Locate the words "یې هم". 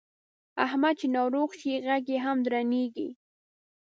2.13-2.37